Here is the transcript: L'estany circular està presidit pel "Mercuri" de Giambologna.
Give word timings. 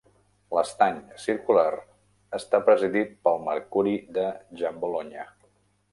L'estany 0.57 0.95
circular 1.25 1.65
està 2.39 2.61
presidit 2.71 3.13
pel 3.29 3.39
"Mercuri" 3.51 3.95
de 4.19 4.27
Giambologna. 4.63 5.29